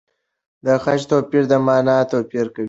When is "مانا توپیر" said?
1.65-2.45